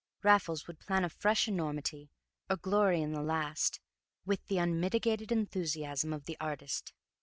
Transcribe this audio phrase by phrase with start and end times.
[0.23, 2.09] Raffles would plan a fresh enormity,
[2.49, 3.79] or glory in the last,
[4.25, 6.93] with the unmitigated enthusiasm of the artist.